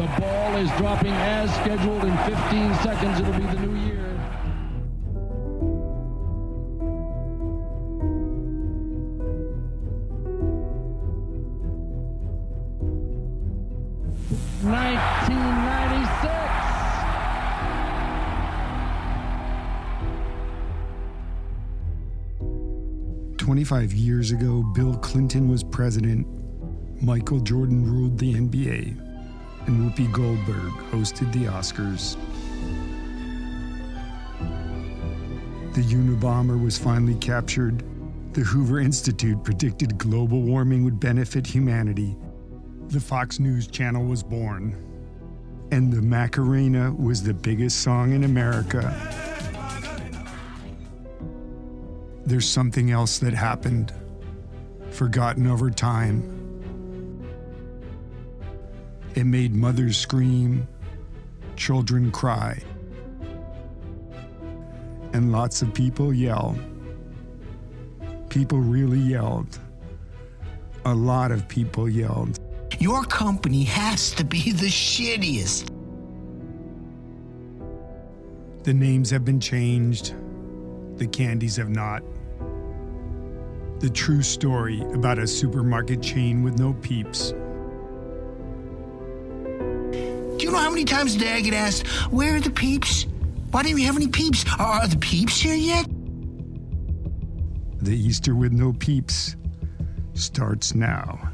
The 0.00 0.06
ball 0.18 0.56
is 0.56 0.70
dropping 0.78 1.12
as 1.12 1.54
scheduled 1.56 2.02
in 2.04 2.16
15 2.16 2.74
seconds. 2.76 3.20
It'll 3.20 3.32
be 3.34 3.44
the 3.44 3.66
new 3.66 3.76
year. 3.84 3.96
25 23.36 23.92
years 23.92 24.30
ago, 24.30 24.62
Bill 24.62 24.96
Clinton 24.96 25.50
was 25.50 25.62
president, 25.62 26.26
Michael 27.02 27.40
Jordan 27.40 27.84
ruled 27.84 28.18
the 28.18 28.34
NBA, 28.34 29.09
and 29.70 29.92
Whoopi 29.92 30.10
Goldberg 30.10 30.72
hosted 30.90 31.32
the 31.32 31.44
Oscars. 31.44 32.16
The 35.74 35.82
Unabomber 35.82 36.60
was 36.60 36.76
finally 36.76 37.14
captured. 37.14 37.84
The 38.32 38.40
Hoover 38.40 38.80
Institute 38.80 39.44
predicted 39.44 39.96
global 39.96 40.42
warming 40.42 40.82
would 40.84 40.98
benefit 40.98 41.46
humanity. 41.46 42.16
The 42.88 42.98
Fox 42.98 43.38
News 43.38 43.68
channel 43.68 44.04
was 44.04 44.24
born. 44.24 44.76
And 45.70 45.92
the 45.92 46.02
Macarena 46.02 46.92
was 46.92 47.22
the 47.22 47.34
biggest 47.34 47.80
song 47.80 48.12
in 48.12 48.24
America. 48.24 48.92
There's 52.26 52.48
something 52.48 52.90
else 52.90 53.20
that 53.20 53.34
happened, 53.34 53.92
forgotten 54.90 55.46
over 55.46 55.70
time. 55.70 56.39
It 59.14 59.24
made 59.24 59.54
mothers 59.54 59.98
scream, 59.98 60.68
children 61.56 62.12
cry, 62.12 62.62
and 65.12 65.32
lots 65.32 65.62
of 65.62 65.74
people 65.74 66.14
yell. 66.14 66.56
People 68.28 68.60
really 68.60 68.98
yelled. 68.98 69.58
A 70.84 70.94
lot 70.94 71.32
of 71.32 71.48
people 71.48 71.88
yelled. 71.88 72.38
Your 72.78 73.02
company 73.04 73.64
has 73.64 74.12
to 74.12 74.24
be 74.24 74.52
the 74.52 74.68
shittiest. 74.68 75.74
The 78.62 78.72
names 78.72 79.10
have 79.10 79.24
been 79.24 79.40
changed, 79.40 80.14
the 80.96 81.06
candies 81.06 81.56
have 81.56 81.70
not. 81.70 82.02
The 83.80 83.90
true 83.90 84.22
story 84.22 84.82
about 84.92 85.18
a 85.18 85.26
supermarket 85.26 86.00
chain 86.00 86.42
with 86.42 86.58
no 86.58 86.74
peeps. 86.74 87.34
Do 90.40 90.46
you 90.46 90.52
know 90.52 90.58
how 90.58 90.70
many 90.70 90.86
times 90.86 91.16
a 91.16 91.18
day 91.18 91.34
I 91.34 91.42
get 91.42 91.52
asked, 91.52 91.86
where 92.10 92.36
are 92.36 92.40
the 92.40 92.50
peeps? 92.50 93.04
Why 93.50 93.62
don't 93.62 93.76
you 93.76 93.84
have 93.84 93.96
any 93.96 94.08
peeps? 94.08 94.42
Are 94.58 94.88
the 94.88 94.96
peeps 94.96 95.38
here 95.38 95.54
yet? 95.54 95.86
The 97.82 97.94
Easter 97.94 98.34
with 98.34 98.50
no 98.50 98.72
peeps 98.72 99.36
starts 100.14 100.74
now. 100.74 101.30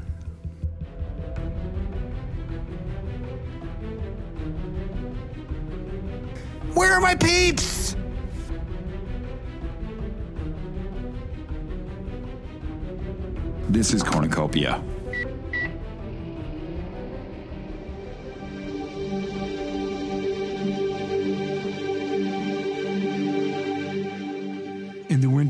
Where 6.75 6.93
are 6.93 7.01
my 7.01 7.15
peeps? 7.15 7.95
This 13.69 13.95
is 13.95 14.03
Cornucopia. 14.03 14.83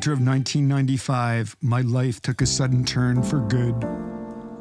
Winter 0.07 0.23
of 0.23 0.29
1995, 0.29 1.57
my 1.63 1.81
life 1.81 2.23
took 2.23 2.41
a 2.41 2.47
sudden 2.47 2.85
turn 2.85 3.25
for 3.25 3.41
good. 3.41 3.75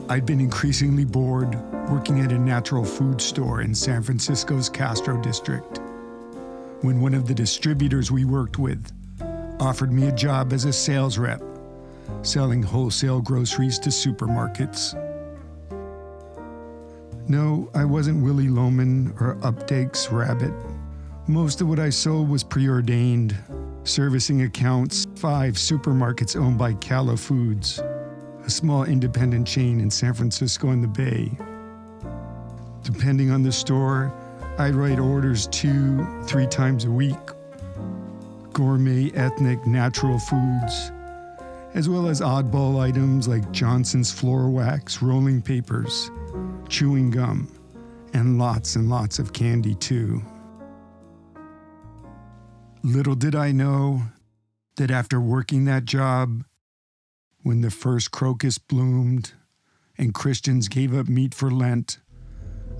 I'd 0.09 0.25
been 0.25 0.39
increasingly 0.39 1.05
bored 1.05 1.53
working 1.87 2.21
at 2.21 2.31
a 2.31 2.39
natural 2.39 2.83
food 2.83 3.21
store 3.21 3.61
in 3.61 3.75
San 3.75 4.01
Francisco's 4.01 4.69
Castro 4.69 5.21
district 5.21 5.81
when 6.81 6.99
one 6.99 7.13
of 7.13 7.27
the 7.27 7.33
distributors 7.35 8.11
we 8.11 8.25
worked 8.25 8.57
with 8.57 8.91
offered 9.59 9.91
me 9.91 10.07
a 10.07 10.11
job 10.11 10.51
as 10.51 10.65
a 10.65 10.73
sales 10.73 11.19
rep, 11.19 11.43
selling 12.23 12.63
wholesale 12.63 13.21
groceries 13.21 13.77
to 13.77 13.89
supermarkets. 13.91 14.95
No, 17.29 17.69
I 17.75 17.85
wasn't 17.85 18.23
Willy 18.23 18.47
Loman 18.47 19.13
or 19.19 19.35
Updike's 19.41 20.11
rabbit. 20.11 20.53
Most 21.27 21.61
of 21.61 21.69
what 21.69 21.77
I 21.77 21.91
sold 21.91 22.29
was 22.29 22.43
preordained, 22.43 23.37
servicing 23.85 24.41
accounts, 24.41 25.07
five 25.15 25.53
supermarkets 25.53 26.35
owned 26.35 26.57
by 26.57 26.73
Cala 26.73 27.15
Foods, 27.15 27.79
a 28.43 28.49
small 28.49 28.83
independent 28.83 29.47
chain 29.47 29.79
in 29.79 29.89
San 29.89 30.13
Francisco 30.13 30.69
and 30.69 30.83
the 30.83 30.87
Bay. 30.87 31.31
Depending 32.83 33.31
on 33.31 33.43
the 33.43 33.51
store, 33.51 34.13
I'd 34.57 34.75
write 34.75 34.99
orders 34.99 35.47
two, 35.47 36.05
three 36.25 36.47
times 36.47 36.85
a 36.85 36.91
week. 36.91 37.15
Gourmet, 38.53 39.11
ethnic, 39.15 39.65
natural 39.65 40.17
foods, 40.17 40.91
as 41.73 41.89
well 41.89 42.07
as 42.07 42.21
oddball 42.21 42.79
items 42.79 43.27
like 43.27 43.51
Johnson's 43.51 44.11
floor 44.11 44.49
wax, 44.49 45.01
rolling 45.01 45.41
papers, 45.41 46.09
chewing 46.69 47.11
gum, 47.11 47.51
and 48.13 48.39
lots 48.39 48.77
and 48.77 48.89
lots 48.89 49.19
of 49.19 49.33
candy, 49.33 49.75
too. 49.75 50.21
Little 52.85 53.15
did 53.15 53.33
I 53.33 53.51
know 53.51 54.03
that 54.75 54.91
after 54.91 55.19
working 55.19 55.65
that 55.65 55.85
job, 55.85 56.43
when 57.41 57.61
the 57.61 57.71
first 57.71 58.11
crocus 58.11 58.59
bloomed 58.59 59.33
and 59.97 60.13
Christians 60.13 60.67
gave 60.67 60.93
up 60.95 61.07
meat 61.07 61.33
for 61.33 61.49
Lent, 61.49 61.97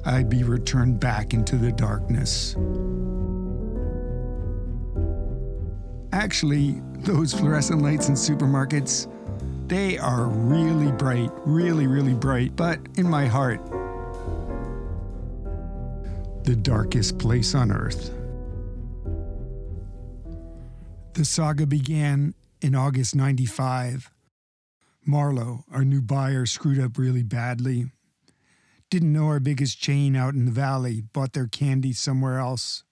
I'd 0.06 0.30
be 0.30 0.44
returned 0.44 1.00
back 1.00 1.34
into 1.34 1.56
the 1.56 1.72
darkness. 1.72 2.56
Actually, 6.14 6.84
those 6.98 7.34
fluorescent 7.34 7.82
lights 7.82 8.08
in 8.08 8.14
supermarkets, 8.14 9.12
they 9.68 9.98
are 9.98 10.26
really 10.26 10.92
bright, 10.92 11.32
really, 11.48 11.88
really 11.88 12.14
bright, 12.14 12.56
but 12.56 12.80
in 12.98 13.10
my 13.10 13.26
heart, 13.26 13.60
the 16.44 16.56
darkest 16.56 17.18
place 17.18 17.56
on 17.56 17.72
earth. 17.72 18.12
The 21.16 21.24
saga 21.24 21.66
began 21.66 22.34
in 22.62 22.76
August 22.76 23.16
95. 23.16 24.12
Marlowe, 25.06 25.64
our 25.72 25.86
new 25.86 26.02
buyer, 26.02 26.46
screwed 26.46 26.78
up 26.78 26.98
really 26.98 27.24
badly. 27.24 27.86
Didn't 28.90 29.14
know 29.14 29.28
our 29.28 29.40
biggest 29.40 29.80
chain 29.80 30.18
out 30.18 30.34
in 30.34 30.44
the 30.44 30.52
valley 30.52 31.00
bought 31.00 31.32
their 31.32 31.48
candy 31.48 31.94
somewhere 31.94 32.38
else. 32.38 32.84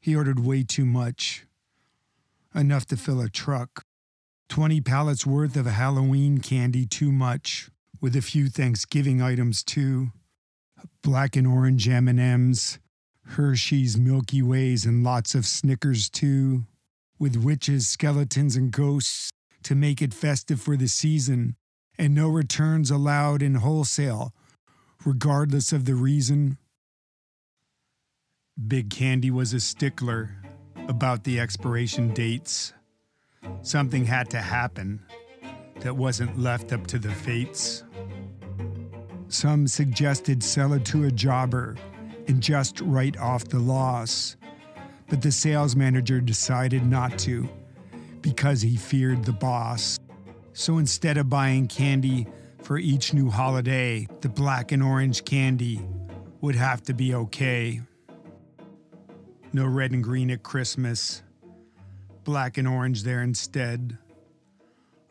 He 0.00 0.16
ordered 0.16 0.46
way 0.46 0.62
too 0.62 0.86
much. 0.86 1.44
Enough 2.54 2.86
to 2.86 2.96
fill 2.96 3.20
a 3.20 3.28
truck. 3.28 3.84
20 4.48 4.80
pallets 4.80 5.26
worth 5.26 5.56
of 5.56 5.66
Halloween 5.66 6.38
candy 6.38 6.86
too 6.86 7.12
much, 7.12 7.68
with 8.00 8.16
a 8.16 8.22
few 8.22 8.48
Thanksgiving 8.48 9.20
items 9.20 9.62
too. 9.62 10.08
Black 11.02 11.36
and 11.36 11.46
orange 11.46 11.86
M&Ms, 11.86 12.78
Hershey's 13.26 13.98
Milky 13.98 14.40
Ways 14.40 14.86
and 14.86 15.04
lots 15.04 15.34
of 15.34 15.44
Snickers 15.44 16.08
too 16.08 16.64
with 17.24 17.36
witches, 17.36 17.86
skeletons, 17.86 18.54
and 18.54 18.70
ghosts 18.70 19.30
to 19.62 19.74
make 19.74 20.02
it 20.02 20.12
festive 20.12 20.60
for 20.60 20.76
the 20.76 20.86
season, 20.86 21.56
and 21.96 22.14
no 22.14 22.28
returns 22.28 22.90
allowed 22.90 23.40
in 23.40 23.54
wholesale, 23.54 24.34
regardless 25.06 25.72
of 25.72 25.86
the 25.86 25.94
reason. 25.94 26.58
Big 28.68 28.90
Candy 28.90 29.30
was 29.30 29.54
a 29.54 29.60
stickler 29.60 30.36
about 30.86 31.24
the 31.24 31.40
expiration 31.40 32.12
dates. 32.12 32.74
Something 33.62 34.04
had 34.04 34.28
to 34.28 34.42
happen 34.42 35.00
that 35.80 35.96
wasn't 35.96 36.38
left 36.38 36.74
up 36.74 36.86
to 36.88 36.98
the 36.98 37.10
fates. 37.10 37.84
Some 39.28 39.66
suggested 39.66 40.42
sell 40.42 40.74
it 40.74 40.84
to 40.86 41.04
a 41.04 41.10
jobber 41.10 41.76
and 42.28 42.42
just 42.42 42.82
write 42.82 43.16
off 43.16 43.48
the 43.48 43.60
loss 43.60 44.36
but 45.08 45.22
the 45.22 45.32
sales 45.32 45.76
manager 45.76 46.20
decided 46.20 46.84
not 46.84 47.18
to 47.20 47.48
because 48.20 48.62
he 48.62 48.76
feared 48.76 49.24
the 49.24 49.32
boss. 49.32 49.98
So 50.54 50.78
instead 50.78 51.18
of 51.18 51.28
buying 51.28 51.66
candy 51.68 52.26
for 52.62 52.78
each 52.78 53.12
new 53.12 53.28
holiday, 53.28 54.06
the 54.20 54.28
black 54.28 54.72
and 54.72 54.82
orange 54.82 55.24
candy 55.24 55.80
would 56.40 56.54
have 56.54 56.82
to 56.84 56.94
be 56.94 57.14
okay. 57.14 57.80
No 59.52 59.66
red 59.66 59.92
and 59.92 60.02
green 60.02 60.30
at 60.30 60.42
Christmas, 60.42 61.22
black 62.24 62.56
and 62.56 62.66
orange 62.66 63.02
there 63.02 63.22
instead. 63.22 63.98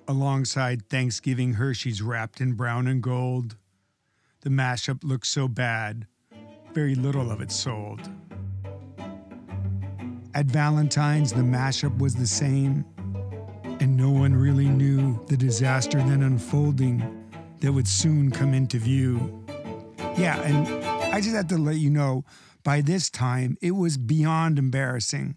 Alongside 0.07 0.89
Thanksgiving 0.89 1.54
Hershey's 1.54 2.01
wrapped 2.01 2.42
in 2.42 2.54
brown 2.54 2.88
and 2.88 3.01
gold. 3.01 3.56
The 4.42 4.50
mashup 4.50 5.04
looked 5.04 5.28
so 5.28 5.48
bad, 5.48 6.07
very 6.74 6.96
little 6.96 7.31
of 7.31 7.42
it 7.42 7.51
sold. 7.51 8.01
At 10.35 10.47
Valentine's, 10.47 11.31
the 11.31 11.41
mashup 11.41 11.97
was 12.00 12.15
the 12.15 12.25
same, 12.25 12.85
and 13.80 13.95
no 13.95 14.09
one 14.09 14.33
really 14.33 14.68
knew 14.68 15.24
the 15.27 15.38
disaster 15.38 16.00
then 16.00 16.24
unfolding 16.24 17.30
that 17.59 17.71
would 17.71 17.88
soon 17.88 18.31
come 18.31 18.53
into 18.53 18.80
view. 18.80 19.45
Yeah, 20.18 20.41
and 20.41 20.68
I 21.13 21.21
just 21.21 21.35
have 21.35 21.47
to 21.50 21.57
let 21.57 21.75
you 21.75 21.91
know 21.91 22.25
by 22.63 22.81
this 22.81 23.09
time, 23.09 23.57
it 23.62 23.71
was 23.71 23.97
beyond 23.97 24.57
embarrassing. 24.57 25.35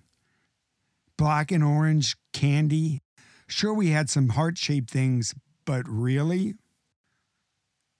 Black 1.19 1.51
and 1.51 1.63
orange 1.63 2.17
candy. 2.33 3.03
Sure, 3.49 3.75
we 3.75 3.91
had 3.91 4.09
some 4.09 4.31
heart 4.31 4.57
shaped 4.57 4.91
things, 4.91 5.35
but 5.65 5.87
really? 5.89 6.55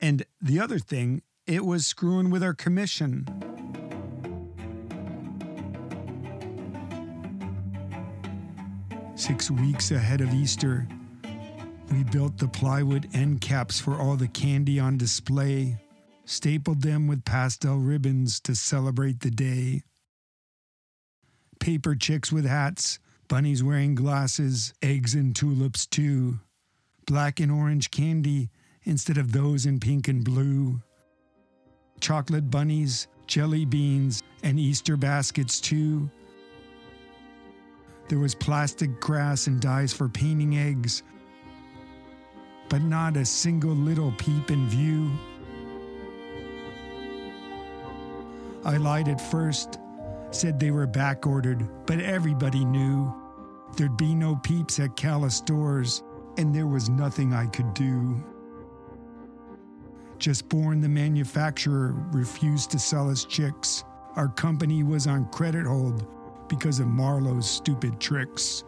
And 0.01 0.25
the 0.41 0.61
other 0.61 0.79
thing, 0.79 1.23
it 1.47 1.65
was 1.65 1.87
screwing 1.87 2.31
with 2.31 2.43
our 2.43 2.55
commission. 2.55 3.27
Six 9.17 9.51
weeks 9.51 9.93
ahead 9.93 10.21
of 10.21 10.35
Easter, 10.35 10.87
we 11.91 12.05
built 12.05 12.37
the 12.37 12.49
plywood 12.49 13.09
end 13.15 13.41
caps 13.41 13.81
for 13.81 13.99
all 13.99 14.15
the 14.15 14.29
candy 14.29 14.79
on 14.79 14.99
display, 14.99 15.79
stapled 16.27 16.83
them 16.83 17.07
with 17.07 17.25
pastel 17.25 17.79
ribbons 17.79 18.41
to 18.41 18.55
celebrate 18.55 19.21
the 19.21 19.31
day. 19.31 19.83
Paper 21.61 21.95
chicks 21.95 22.31
with 22.31 22.45
hats, 22.45 22.99
bunnies 23.27 23.65
wearing 23.65 23.95
glasses, 23.95 24.75
eggs 24.83 25.15
and 25.15 25.35
tulips 25.35 25.87
too, 25.87 26.39
black 27.07 27.41
and 27.41 27.51
orange 27.51 27.91
candy 27.91 28.51
instead 28.85 29.17
of 29.17 29.33
those 29.33 29.65
in 29.65 29.81
pink 29.81 30.09
and 30.09 30.25
blue, 30.25 30.83
chocolate 32.01 32.51
bunnies, 32.51 33.09
jelly 33.27 33.65
beans, 33.65 34.23
and 34.43 34.61
Easter 34.61 34.99
baskets 34.99 35.59
too. 35.59 36.11
There 38.09 38.19
was 38.21 38.35
plastic 38.37 39.01
grass 39.01 39.49
and 39.49 39.61
dyes 39.61 39.93
for 39.93 40.09
painting 40.09 40.57
eggs, 40.59 41.03
but 42.69 42.83
not 42.83 43.17
a 43.17 43.25
single 43.25 43.75
little 43.75 44.13
peep 44.13 44.51
in 44.51 44.69
view. 44.69 45.11
I 48.65 48.77
lied 48.77 49.09
at 49.09 49.21
first, 49.21 49.81
said 50.31 50.61
they 50.61 50.71
were 50.71 50.87
back 50.87 51.27
ordered, 51.27 51.69
but 51.87 51.99
everybody 51.99 52.65
knew 52.65 53.13
there'd 53.77 53.97
be 53.97 54.15
no 54.15 54.37
peeps 54.37 54.79
at 54.79 54.97
Cala 54.97 55.31
stores, 55.31 56.05
and 56.39 56.55
there 56.55 56.67
was 56.67 56.89
nothing 56.89 57.35
I 57.35 57.47
could 57.47 57.75
do. 57.75 58.25
Just 60.19 60.49
Born, 60.49 60.81
the 60.81 60.89
manufacturer 60.89 61.93
refused 62.13 62.71
to 62.71 62.79
sell 62.79 63.11
us 63.11 63.25
chicks. 63.25 63.85
Our 64.15 64.29
company 64.29 64.83
was 64.83 65.07
on 65.07 65.27
credit 65.27 65.67
hold 65.67 66.07
because 66.49 66.81
of 66.81 66.87
Marlowe's 66.87 67.49
stupid 67.49 68.01
tricks. 68.01 68.65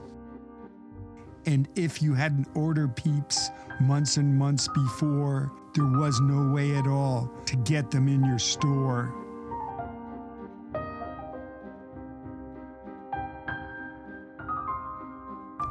And 1.47 1.69
if 1.77 2.03
you 2.03 2.15
hadn't 2.15 2.49
ordered 2.55 2.95
peeps 2.97 3.51
months 3.81 4.17
and 4.17 4.37
months 4.37 4.69
before, 4.69 5.53
there 5.75 5.85
was 5.85 6.21
no 6.21 6.53
way 6.53 6.77
at 6.77 6.87
all 6.87 7.33
to 7.47 7.57
get 7.57 7.91
them 7.91 8.09
in 8.09 8.25
your 8.25 8.39
store. 8.39 9.15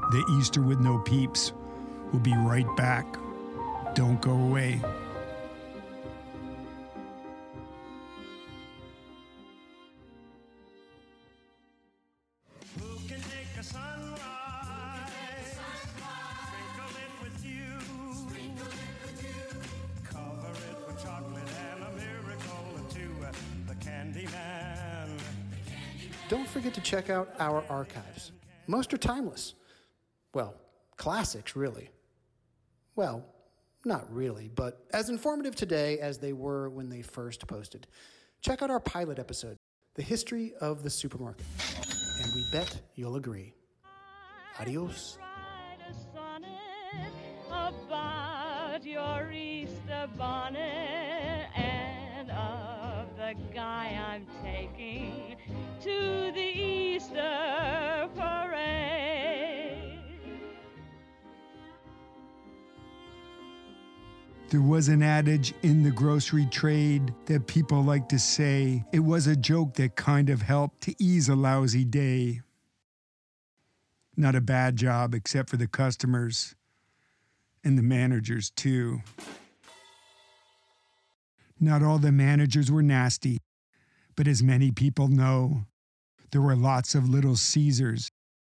The 0.09 0.37
Easter 0.39 0.61
with 0.61 0.79
no 0.79 0.99
peeps 0.99 1.51
will 2.13 2.19
be 2.19 2.33
right 2.37 2.67
back. 2.77 3.17
Don't 3.93 4.21
go 4.21 4.31
away. 4.31 4.81
Check 27.07 27.15
out 27.15 27.33
our 27.39 27.63
archives. 27.69 28.33
Most 28.67 28.93
are 28.93 28.97
timeless. 28.97 29.53
Well, 30.33 30.55
classics, 30.97 31.55
really. 31.55 31.89
Well, 32.95 33.25
not 33.85 34.13
really, 34.13 34.49
but 34.53 34.85
as 34.91 35.09
informative 35.09 35.55
today 35.55 35.99
as 35.99 36.17
they 36.17 36.33
were 36.33 36.69
when 36.69 36.89
they 36.89 37.01
first 37.01 37.47
posted. 37.47 37.87
Check 38.41 38.61
out 38.61 38.69
our 38.69 38.81
pilot 38.81 39.19
episode, 39.19 39.55
The 39.95 40.01
History 40.01 40.53
of 40.59 40.83
the 40.83 40.89
Supermarket. 40.89 41.45
And 42.21 42.33
we 42.35 42.43
bet 42.51 42.81
you'll 42.95 43.15
agree. 43.15 43.53
Adios. 44.59 45.17
about 47.49 48.85
your 48.85 49.31
Easter 49.31 50.09
bonnet 50.17 50.86
to 55.87 56.31
the 56.33 56.41
Easter 56.41 58.09
parade. 58.13 59.91
There 64.49 64.61
was 64.61 64.89
an 64.89 65.01
adage 65.01 65.53
in 65.63 65.83
the 65.83 65.91
grocery 65.91 66.45
trade 66.47 67.13
that 67.27 67.47
people 67.47 67.81
like 67.83 68.09
to 68.09 68.19
say 68.19 68.83
it 68.91 68.99
was 68.99 69.27
a 69.27 69.35
joke 69.37 69.75
that 69.75 69.95
kind 69.95 70.29
of 70.29 70.41
helped 70.41 70.81
to 70.81 70.95
ease 70.99 71.29
a 71.29 71.35
lousy 71.35 71.85
day. 71.85 72.41
Not 74.17 74.35
a 74.35 74.41
bad 74.41 74.75
job, 74.75 75.15
except 75.15 75.49
for 75.49 75.55
the 75.57 75.67
customers 75.67 76.55
and 77.63 77.77
the 77.77 77.83
managers, 77.83 78.49
too. 78.49 79.01
Not 81.61 81.81
all 81.81 81.97
the 81.97 82.11
managers 82.11 82.69
were 82.69 82.83
nasty, 82.83 83.39
but 84.17 84.27
as 84.27 84.43
many 84.43 84.71
people 84.71 85.07
know, 85.07 85.65
there 86.31 86.41
were 86.41 86.55
lots 86.55 86.95
of 86.95 87.09
little 87.09 87.35
Caesars 87.35 88.09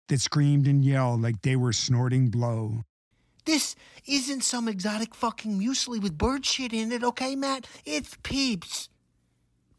that 0.09 0.21
screamed 0.21 0.67
and 0.67 0.85
yelled 0.85 1.23
like 1.23 1.43
they 1.43 1.57
were 1.57 1.73
snorting 1.73 2.29
blow. 2.29 2.83
This 3.45 3.75
isn't 4.07 4.43
some 4.43 4.69
exotic 4.69 5.15
fucking 5.15 5.59
muesli 5.59 6.03
with 6.03 6.19
bird 6.19 6.45
shit 6.45 6.73
in 6.73 6.93
it, 6.93 7.03
okay, 7.03 7.35
Matt? 7.37 7.67
It's 7.85 8.17
peeps. 8.23 8.89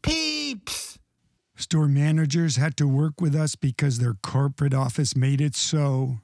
Peeps. 0.02 0.98
Store 1.54 1.86
managers 1.86 2.56
had 2.56 2.76
to 2.78 2.88
work 2.88 3.20
with 3.20 3.36
us 3.36 3.54
because 3.54 3.98
their 3.98 4.14
corporate 4.14 4.74
office 4.74 5.14
made 5.14 5.40
it 5.40 5.54
so. 5.54 6.18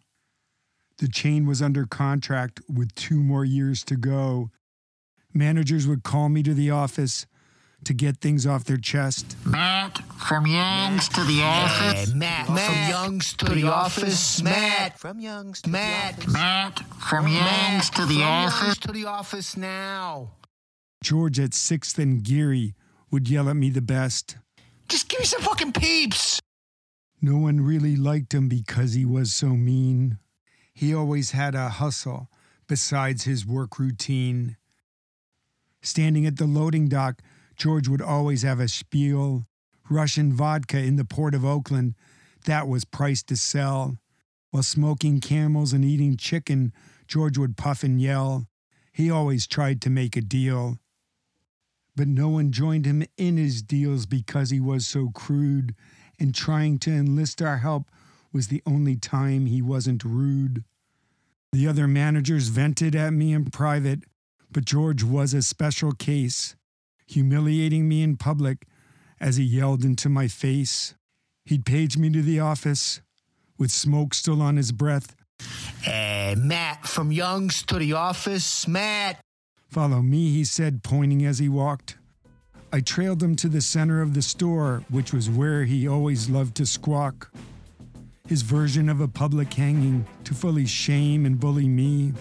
The 0.98 1.08
chain 1.08 1.46
was 1.46 1.62
under 1.62 1.86
contract 1.86 2.60
with 2.68 2.94
two 2.94 3.22
more 3.22 3.44
years 3.44 3.84
to 3.84 3.96
go. 3.96 4.50
Managers 5.32 5.86
would 5.86 6.02
call 6.02 6.28
me 6.28 6.42
to 6.42 6.54
the 6.54 6.70
office 6.70 7.26
to 7.84 7.94
get 7.94 8.18
things 8.18 8.46
off 8.46 8.64
their 8.64 8.76
chest. 8.76 9.36
Matt, 9.46 9.98
from 10.28 10.46
Young's 10.46 11.08
to 11.10 11.24
the 11.24 11.42
office. 11.42 12.12
Matt, 12.12 12.46
from 12.46 12.56
Young's 12.56 13.34
to, 13.34 13.46
the, 13.46 13.68
office. 13.68 14.42
Matt 14.42 14.98
from 14.98 15.20
Young's 15.20 15.62
to 15.62 15.70
Matt. 15.70 16.16
the 16.16 16.22
office. 16.22 16.32
Matt, 16.32 16.78
from 17.08 17.28
Young's 17.28 17.90
to 17.90 18.04
the 18.06 18.14
from 18.14 18.22
office. 18.22 18.62
Young's 18.62 18.78
to 18.78 18.92
the 18.92 19.04
office 19.06 19.56
now. 19.56 20.32
George 21.02 21.38
at 21.38 21.50
6th 21.50 21.98
and 21.98 22.22
Geary 22.22 22.74
would 23.10 23.28
yell 23.28 23.48
at 23.48 23.56
me 23.56 23.70
the 23.70 23.80
best. 23.80 24.36
Just 24.88 25.08
give 25.08 25.20
me 25.20 25.26
some 25.26 25.42
fucking 25.42 25.72
peeps. 25.72 26.40
No 27.20 27.36
one 27.36 27.60
really 27.60 27.96
liked 27.96 28.34
him 28.34 28.48
because 28.48 28.94
he 28.94 29.04
was 29.04 29.32
so 29.32 29.48
mean. 29.48 30.18
He 30.72 30.94
always 30.94 31.32
had 31.32 31.54
a 31.54 31.68
hustle 31.68 32.28
besides 32.68 33.24
his 33.24 33.46
work 33.46 33.78
routine. 33.78 34.56
Standing 35.82 36.26
at 36.26 36.36
the 36.36 36.46
loading 36.46 36.88
dock, 36.88 37.20
George 37.58 37.88
would 37.88 38.00
always 38.00 38.42
have 38.42 38.60
a 38.60 38.68
spiel. 38.68 39.46
Russian 39.90 40.32
vodka 40.32 40.78
in 40.78 40.96
the 40.96 41.04
port 41.04 41.34
of 41.34 41.44
Oakland, 41.44 41.94
that 42.44 42.68
was 42.68 42.84
priced 42.84 43.26
to 43.28 43.36
sell. 43.36 43.98
While 44.50 44.62
smoking 44.62 45.20
camels 45.20 45.72
and 45.72 45.84
eating 45.84 46.16
chicken, 46.16 46.72
George 47.06 47.36
would 47.36 47.56
puff 47.56 47.82
and 47.82 48.00
yell. 48.00 48.46
He 48.92 49.10
always 49.10 49.46
tried 49.46 49.80
to 49.82 49.90
make 49.90 50.16
a 50.16 50.20
deal. 50.20 50.78
But 51.96 52.08
no 52.08 52.28
one 52.28 52.52
joined 52.52 52.86
him 52.86 53.04
in 53.16 53.36
his 53.36 53.60
deals 53.60 54.06
because 54.06 54.50
he 54.50 54.60
was 54.60 54.86
so 54.86 55.10
crude, 55.12 55.74
and 56.18 56.34
trying 56.34 56.78
to 56.80 56.90
enlist 56.90 57.42
our 57.42 57.58
help 57.58 57.90
was 58.32 58.48
the 58.48 58.62
only 58.66 58.96
time 58.96 59.46
he 59.46 59.60
wasn't 59.60 60.04
rude. 60.04 60.64
The 61.52 61.66
other 61.66 61.88
managers 61.88 62.48
vented 62.48 62.94
at 62.94 63.12
me 63.12 63.32
in 63.32 63.46
private, 63.46 64.04
but 64.52 64.64
George 64.64 65.02
was 65.02 65.34
a 65.34 65.42
special 65.42 65.92
case, 65.92 66.54
humiliating 67.08 67.88
me 67.88 68.02
in 68.02 68.16
public 68.16 68.66
as 69.20 69.36
he 69.36 69.44
yelled 69.44 69.84
into 69.84 70.08
my 70.08 70.28
face. 70.28 70.94
He'd 71.44 71.64
page 71.64 71.96
me 71.96 72.10
to 72.10 72.22
the 72.22 72.40
office 72.40 73.00
with 73.58 73.70
smoke 73.70 74.14
still 74.14 74.42
on 74.42 74.56
his 74.56 74.72
breath. 74.72 75.16
Hey, 75.82 76.34
Matt 76.36 76.86
from 76.86 77.10
Young's 77.12 77.62
to 77.64 77.78
the 77.78 77.94
office. 77.94 78.68
Matt. 78.68 79.20
Follow 79.68 80.02
me, 80.02 80.30
he 80.30 80.44
said, 80.44 80.82
pointing 80.82 81.24
as 81.24 81.38
he 81.38 81.48
walked. 81.48 81.96
I 82.72 82.80
trailed 82.80 83.22
him 83.22 83.34
to 83.36 83.48
the 83.48 83.60
center 83.60 84.02
of 84.02 84.14
the 84.14 84.22
store, 84.22 84.84
which 84.90 85.12
was 85.12 85.30
where 85.30 85.64
he 85.64 85.88
always 85.88 86.28
loved 86.28 86.54
to 86.56 86.66
squawk. 86.66 87.32
His 88.26 88.42
version 88.42 88.90
of 88.90 89.00
a 89.00 89.08
public 89.08 89.52
hanging 89.54 90.06
to 90.24 90.34
fully 90.34 90.66
shame 90.66 91.24
and 91.24 91.40
bully 91.40 91.66
me. 91.66 92.12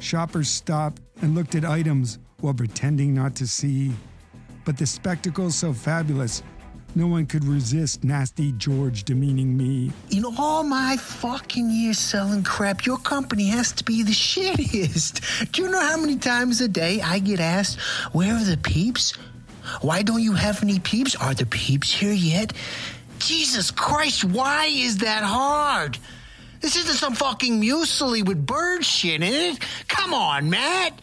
Shoppers 0.00 0.48
stopped 0.48 1.00
and 1.20 1.36
looked 1.36 1.54
at 1.54 1.64
items 1.64 2.18
while 2.42 2.54
pretending 2.54 3.14
not 3.14 3.34
to 3.36 3.46
see. 3.46 3.92
But 4.64 4.76
the 4.76 4.86
spectacle 4.86 5.50
so 5.50 5.72
fabulous, 5.72 6.42
no 6.94 7.06
one 7.06 7.26
could 7.26 7.44
resist 7.44 8.04
nasty 8.04 8.52
George 8.52 9.04
demeaning 9.04 9.56
me. 9.56 9.90
In 10.10 10.24
all 10.24 10.62
my 10.62 10.96
fucking 10.98 11.70
years 11.70 11.98
selling 11.98 12.42
crap, 12.42 12.84
your 12.84 12.98
company 12.98 13.46
has 13.46 13.72
to 13.72 13.84
be 13.84 14.02
the 14.02 14.12
shittiest. 14.12 15.52
Do 15.52 15.62
you 15.62 15.70
know 15.70 15.80
how 15.80 15.96
many 15.96 16.16
times 16.16 16.60
a 16.60 16.68
day 16.68 17.00
I 17.00 17.18
get 17.18 17.40
asked, 17.40 17.80
where 18.12 18.34
are 18.34 18.44
the 18.44 18.58
peeps? 18.58 19.12
Why 19.80 20.02
don't 20.02 20.22
you 20.22 20.32
have 20.32 20.62
any 20.62 20.80
peeps? 20.80 21.16
Are 21.16 21.34
the 21.34 21.46
peeps 21.46 21.92
here 21.92 22.12
yet? 22.12 22.52
Jesus 23.18 23.70
Christ, 23.70 24.24
why 24.24 24.66
is 24.66 24.98
that 24.98 25.22
hard? 25.22 25.98
This 26.60 26.76
isn't 26.76 26.96
some 26.96 27.14
fucking 27.14 27.60
muesli 27.60 28.26
with 28.26 28.44
bird 28.44 28.84
shit 28.84 29.22
in 29.22 29.22
it. 29.22 29.58
Come 29.88 30.12
on, 30.12 30.50
Matt. 30.50 31.00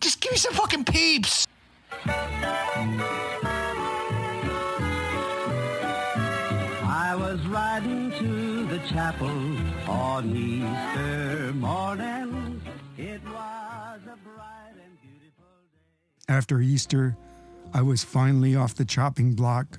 Just 0.00 0.20
give 0.20 0.32
me 0.32 0.38
some 0.38 0.54
fucking 0.54 0.84
peeps. 0.84 1.46
I 6.88 7.14
was 7.18 7.40
riding 7.46 8.10
to 8.12 8.66
the 8.66 8.78
chapel 8.88 9.28
on 9.88 10.36
Easter 10.36 11.52
morning. 11.54 12.60
It 12.98 13.22
was 13.24 14.00
a 14.04 14.16
bright 14.24 14.74
and 14.84 15.00
beautiful 15.00 15.44
day. 16.28 16.32
After 16.32 16.60
Easter, 16.60 17.16
I 17.72 17.82
was 17.82 18.04
finally 18.04 18.54
off 18.56 18.74
the 18.74 18.84
chopping 18.84 19.34
block. 19.34 19.78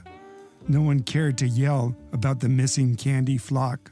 No 0.68 0.82
one 0.82 1.02
cared 1.02 1.38
to 1.40 1.48
yell 1.48 1.96
about 2.12 2.40
the 2.42 2.50
missing 2.50 2.96
candy 2.96 3.38
flock. 3.38 3.92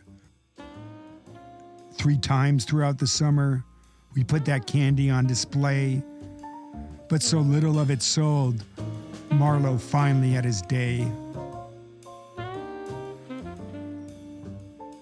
Three 1.94 2.17
times 2.17 2.65
throughout 2.65 2.98
the 3.00 3.08
summer, 3.08 3.63
we 4.15 4.24
put 4.24 4.46
that 4.46 4.67
candy 4.67 5.10
on 5.10 5.27
display, 5.27 6.03
but 7.08 7.22
so 7.22 7.40
little 7.40 7.80
of 7.80 7.92
it 7.92 8.02
sold, 8.02 8.64
Marlowe 9.32 9.78
finally 9.78 10.32
had 10.32 10.46
his 10.46 10.62
day. 10.64 11.08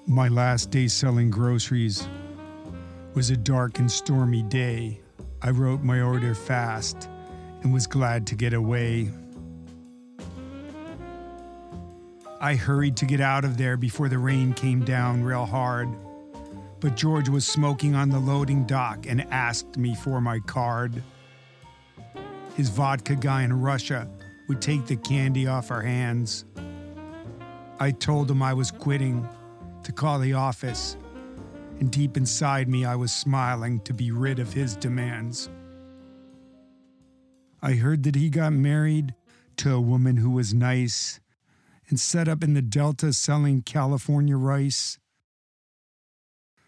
My 0.05 0.27
last 0.27 0.69
day 0.69 0.87
selling 0.87 1.31
groceries 1.31 2.07
was 3.13 3.29
a 3.29 3.37
dark 3.37 3.79
and 3.79 3.91
stormy 3.91 4.43
day. 4.43 4.99
I 5.41 5.49
wrote 5.51 5.81
my 5.81 6.01
order 6.01 6.35
fast 6.35 7.09
and 7.61 7.73
was 7.73 7.87
glad 7.87 8.27
to 8.27 8.35
get 8.35 8.53
away. 8.53 9.09
I 12.39 12.55
hurried 12.55 12.97
to 12.97 13.05
get 13.05 13.21
out 13.21 13.45
of 13.45 13.57
there 13.57 13.77
before 13.77 14.09
the 14.09 14.17
rain 14.17 14.53
came 14.53 14.83
down 14.83 15.23
real 15.23 15.45
hard. 15.45 15.87
But 16.81 16.97
George 16.97 17.29
was 17.29 17.47
smoking 17.47 17.95
on 17.95 18.09
the 18.09 18.19
loading 18.19 18.65
dock 18.65 19.05
and 19.07 19.21
asked 19.31 19.77
me 19.77 19.95
for 19.95 20.19
my 20.19 20.39
card. 20.39 21.01
His 22.55 22.69
vodka 22.69 23.15
guy 23.15 23.43
in 23.43 23.61
Russia 23.61 24.07
would 24.47 24.61
take 24.61 24.85
the 24.85 24.95
candy 24.95 25.47
off 25.47 25.71
our 25.71 25.81
hands. 25.81 26.45
I 27.79 27.91
told 27.91 28.29
him 28.29 28.43
I 28.43 28.53
was 28.53 28.71
quitting 28.71 29.27
to 29.83 29.91
call 29.91 30.19
the 30.19 30.33
office, 30.33 30.95
and 31.79 31.91
deep 31.91 32.15
inside 32.15 32.67
me, 32.67 32.85
I 32.85 32.95
was 32.95 33.11
smiling 33.11 33.79
to 33.81 33.93
be 33.93 34.11
rid 34.11 34.39
of 34.39 34.53
his 34.53 34.75
demands. 34.75 35.49
I 37.61 37.73
heard 37.73 38.03
that 38.03 38.15
he 38.15 38.29
got 38.29 38.53
married 38.53 39.15
to 39.57 39.73
a 39.73 39.81
woman 39.81 40.17
who 40.17 40.29
was 40.29 40.53
nice 40.53 41.19
and 41.89 41.99
set 41.99 42.27
up 42.27 42.43
in 42.43 42.53
the 42.53 42.61
Delta 42.61 43.13
selling 43.13 43.61
California 43.61 44.37
rice. 44.37 44.99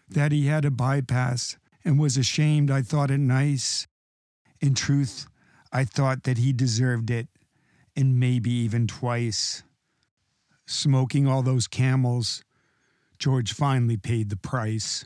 That 0.08 0.32
he 0.32 0.46
had 0.46 0.64
a 0.64 0.70
bypass 0.70 1.58
and 1.84 1.98
was 1.98 2.16
ashamed 2.16 2.70
I 2.70 2.82
thought 2.82 3.10
it 3.10 3.18
nice. 3.18 3.86
In 4.60 4.74
truth, 4.74 5.26
I 5.72 5.84
thought 5.84 6.24
that 6.24 6.38
he 6.38 6.52
deserved 6.52 7.10
it, 7.10 7.28
and 7.94 8.20
maybe 8.20 8.50
even 8.50 8.86
twice. 8.86 9.62
Smoking 10.66 11.26
all 11.26 11.42
those 11.42 11.68
camels, 11.68 12.42
George 13.18 13.52
finally 13.52 13.96
paid 13.96 14.30
the 14.30 14.36
price. 14.36 15.04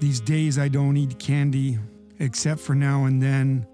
These 0.00 0.20
days 0.20 0.58
I 0.58 0.68
don't 0.68 0.96
eat 0.96 1.18
candy, 1.18 1.78
except 2.18 2.60
for 2.60 2.74
now 2.74 3.04
and 3.04 3.22
then. 3.22 3.66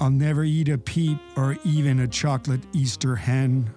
I'll 0.00 0.10
never 0.10 0.44
eat 0.44 0.68
a 0.68 0.78
peep 0.78 1.18
or 1.36 1.56
even 1.64 2.00
a 2.00 2.08
chocolate 2.08 2.62
Easter 2.72 3.16
hen. 3.16 3.70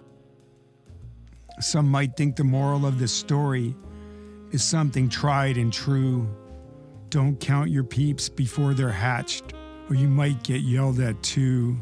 Some 1.59 1.87
might 1.89 2.15
think 2.15 2.35
the 2.35 2.43
moral 2.43 2.85
of 2.85 2.97
this 2.97 3.11
story 3.11 3.75
is 4.51 4.63
something 4.63 5.09
tried 5.09 5.57
and 5.57 5.71
true. 5.71 6.27
Don't 7.09 7.39
count 7.39 7.69
your 7.69 7.83
peeps 7.83 8.29
before 8.29 8.73
they're 8.73 8.89
hatched, 8.89 9.53
or 9.91 9.93
you 9.93 10.07
might 10.07 10.41
get 10.41 10.61
yelled 10.61 11.01
at 11.01 11.21
too. 11.21 11.75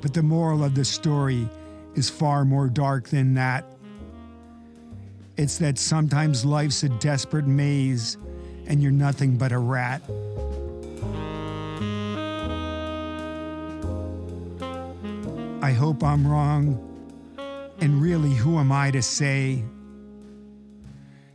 But 0.00 0.14
the 0.14 0.22
moral 0.22 0.64
of 0.64 0.74
the 0.74 0.82
story 0.82 1.46
is 1.94 2.08
far 2.08 2.46
more 2.46 2.68
dark 2.68 3.10
than 3.10 3.34
that. 3.34 3.66
It's 5.36 5.58
that 5.58 5.76
sometimes 5.76 6.42
life's 6.42 6.84
a 6.84 6.88
desperate 6.88 7.46
maze 7.46 8.16
and 8.66 8.82
you're 8.82 8.92
nothing 8.92 9.36
but 9.36 9.52
a 9.52 9.58
rat. 9.58 10.00
I 15.60 15.72
hope 15.72 16.02
I'm 16.02 16.26
wrong. 16.26 16.80
And 17.82 18.00
really, 18.00 18.32
who 18.32 18.58
am 18.58 18.72
I 18.72 18.90
to 18.92 19.02
say? 19.02 19.62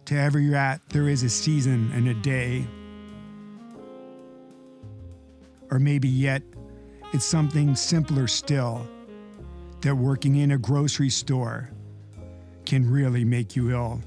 To 0.06 0.16
every 0.16 0.50
rat, 0.50 0.82
there 0.90 1.08
is 1.08 1.22
a 1.22 1.30
season 1.30 1.92
and 1.94 2.08
a 2.08 2.16
day. 2.16 2.66
Or 5.76 5.80
maybe 5.80 6.08
yet, 6.08 6.42
it's 7.12 7.26
something 7.26 7.76
simpler 7.76 8.28
still 8.28 8.88
that 9.82 9.94
working 9.94 10.38
in 10.38 10.52
a 10.52 10.58
grocery 10.58 11.10
store 11.10 11.70
can 12.66 12.90
really 12.90 13.26
make 13.26 13.58
you 13.58 13.72
ill. 13.72 14.00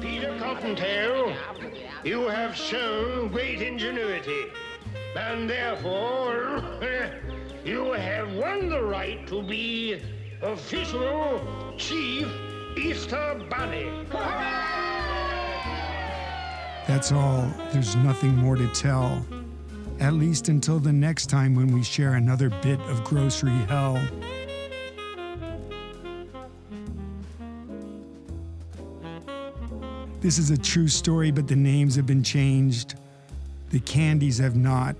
Peter 0.00 0.36
Cottontail, 0.40 1.32
you 2.02 2.26
have 2.26 2.56
shown 2.56 3.28
great 3.28 3.62
ingenuity, 3.62 4.46
and 5.16 5.48
therefore 5.48 6.64
you 7.64 7.92
have 7.92 8.32
won 8.34 8.68
the 8.68 8.82
right 8.82 9.24
to 9.28 9.40
be 9.40 10.02
official 10.42 11.69
Chief 11.80 12.28
Easter 12.76 13.40
Bunny. 13.48 13.90
That's 16.86 17.10
all. 17.10 17.50
There's 17.72 17.96
nothing 17.96 18.36
more 18.36 18.54
to 18.54 18.68
tell. 18.68 19.24
At 19.98 20.12
least 20.12 20.50
until 20.50 20.78
the 20.78 20.92
next 20.92 21.30
time 21.30 21.54
when 21.54 21.72
we 21.72 21.82
share 21.82 22.14
another 22.14 22.50
bit 22.50 22.78
of 22.80 23.02
grocery 23.02 23.56
hell. 23.66 23.98
This 30.20 30.36
is 30.36 30.50
a 30.50 30.58
true 30.58 30.88
story, 30.88 31.30
but 31.30 31.48
the 31.48 31.56
names 31.56 31.96
have 31.96 32.06
been 32.06 32.22
changed. 32.22 32.96
The 33.70 33.80
candies 33.80 34.36
have 34.36 34.54
not. 34.54 34.96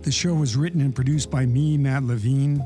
The 0.00 0.10
show 0.10 0.32
was 0.32 0.56
written 0.56 0.80
and 0.80 0.94
produced 0.94 1.30
by 1.30 1.44
me, 1.44 1.76
Matt 1.76 2.04
Levine. 2.04 2.64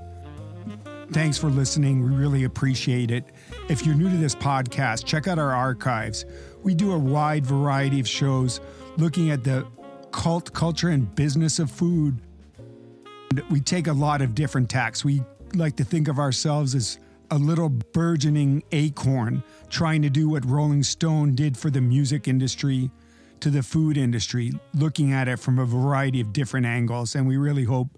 Thanks 1.11 1.39
for 1.39 1.49
listening. 1.49 2.05
We 2.05 2.15
really 2.15 2.45
appreciate 2.45 3.11
it. 3.11 3.25
If 3.69 3.85
you're 3.85 3.95
new 3.95 4.09
to 4.09 4.17
this 4.17 4.35
podcast, 4.35 5.05
check 5.05 5.29
out 5.29 5.39
our 5.39 5.53
archives. 5.53 6.25
We 6.63 6.75
do 6.75 6.93
a 6.93 6.99
wide 6.99 7.45
variety 7.45 8.01
of 8.01 8.09
shows 8.09 8.63
looking 8.97 9.31
at 9.31 9.45
the 9.45 9.67
cult, 10.11 10.55
culture, 10.55 10.89
and 10.89 11.15
business 11.15 11.59
of 11.59 11.71
food. 11.71 12.19
We 13.51 13.61
take 13.61 13.87
a 13.87 13.93
lot 13.93 14.23
of 14.23 14.35
different 14.35 14.71
tacks. 14.71 15.05
We 15.05 15.23
like 15.55 15.77
to 15.77 15.85
think 15.85 16.09
of 16.09 16.19
ourselves 16.19 16.75
as 16.75 16.99
a 17.31 17.37
little 17.37 17.69
burgeoning 17.69 18.63
acorn 18.73 19.43
trying 19.69 20.01
to 20.01 20.09
do 20.09 20.31
what 20.31 20.47
Rolling 20.47 20.83
Stone 20.83 21.35
did 21.35 21.55
for 21.55 21.69
the 21.69 21.83
music 21.83 22.27
industry 22.27 22.91
to 23.41 23.51
the 23.51 23.63
food 23.63 23.99
industry, 23.99 24.53
looking 24.73 25.13
at 25.13 25.29
it 25.29 25.39
from 25.39 25.59
a 25.59 25.67
variety 25.67 26.23
of 26.23 26.33
different 26.33 26.65
angles. 26.65 27.15
And 27.15 27.29
we 27.29 27.37
really 27.37 27.65
hope 27.65 27.89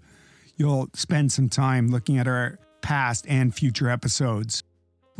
you'll 0.57 0.89
spend 0.95 1.31
some 1.31 1.47
time 1.47 1.87
looking 1.87 2.17
at 2.17 2.27
our 2.27 2.59
past 2.81 3.25
and 3.29 3.55
future 3.55 3.89
episodes. 3.89 4.63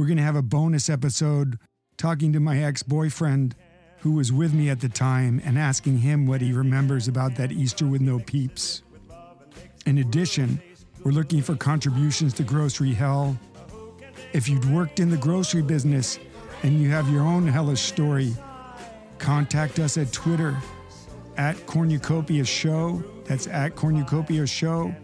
We're 0.01 0.08
going 0.08 0.17
to 0.17 0.24
have 0.24 0.36
a 0.36 0.41
bonus 0.41 0.89
episode 0.89 1.60
talking 1.96 2.34
to 2.34 2.39
my 2.39 2.63
ex 2.63 2.81
boyfriend 2.81 3.53
who 4.00 4.13
was 4.13 4.34
with 4.34 4.51
me 4.51 4.67
at 4.67 4.79
the 4.79 4.89
time 4.89 5.39
and 5.46 5.60
asking 5.60 6.00
him 6.00 6.25
what 6.25 6.41
he 6.41 6.53
remembers 6.53 7.08
about 7.08 7.36
that 7.36 7.51
Easter 7.51 7.86
with 7.86 8.01
no 8.01 8.17
peeps. 8.17 8.81
In 9.86 10.00
addition, 10.00 10.60
we're 11.03 11.12
looking 11.12 11.43
for 11.43 11.55
contributions 11.55 12.34
to 12.34 12.43
Grocery 12.43 12.96
Hell. 12.96 13.38
If 14.34 14.50
you'd 14.50 14.65
worked 14.65 15.00
in 15.00 15.12
the 15.12 15.17
grocery 15.17 15.62
business 15.62 16.17
and 16.63 16.81
you 16.81 16.89
have 16.89 17.08
your 17.08 17.22
own 17.22 17.48
hellish 17.48 17.81
story, 17.81 18.36
contact 19.20 19.77
us 19.77 20.00
at 20.00 20.12
Twitter 20.12 20.58
at 21.38 21.63
Cornucopia 21.67 22.43
Show. 22.43 23.03
That's 23.25 23.46
at 23.46 23.75
Cornucopia 23.75 24.48
Show, 24.48 24.96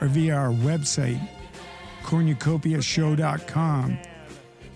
or 0.00 0.06
via 0.06 0.36
our 0.36 0.52
website, 0.52 1.28
cornucopiashow.com. 2.04 3.98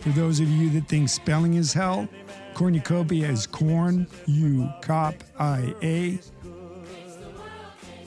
For 0.00 0.08
those 0.10 0.40
of 0.40 0.48
you 0.48 0.70
that 0.70 0.88
think 0.88 1.10
spelling 1.10 1.54
is 1.54 1.74
hell, 1.74 2.08
cornucopia 2.54 3.28
is 3.28 3.46
corn, 3.46 4.06
U, 4.26 4.68
cop, 4.80 5.14
I, 5.38 5.74
A. 5.82 6.18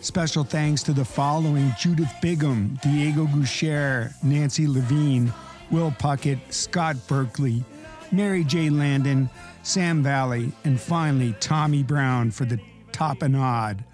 Special 0.02 0.44
thanks 0.44 0.82
to 0.84 0.94
the 0.94 1.06
following 1.06 1.72
Judith 1.80 2.12
Bigham, 2.22 2.80
Diego 2.82 3.26
Goucher, 3.26 4.12
Nancy 4.24 4.68
Levine, 4.68 5.32
Will 5.70 5.92
Puckett, 5.92 6.40
Scott 6.52 6.98
Berkeley, 7.08 7.64
Mary 8.12 8.44
J. 8.44 8.70
Landon, 8.70 9.30
Sam 9.62 10.04
Valley, 10.04 10.52
and 10.66 10.82
finally 10.82 11.36
Tommy 11.40 11.84
Brown 11.84 12.32
for 12.32 12.46
the 12.46 12.60
top 12.92 13.22
and 13.22 13.36
odd. 13.36 13.86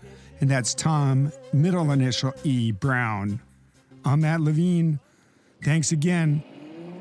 And 0.42 0.50
that's 0.50 0.74
Tom, 0.74 1.34
middle 1.52 1.92
initial 1.92 2.34
E, 2.44 2.72
Brown. 2.72 3.42
I'm 4.06 4.22
Matt 4.22 4.40
Levine. 4.40 5.00
Thanks 5.62 5.92
again. 5.92 6.44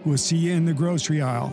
We'll 0.05 0.19
see 0.19 0.37
you 0.37 0.53
in 0.53 0.65
the 0.65 0.73
grocery 0.73 1.21
aisle. 1.21 1.53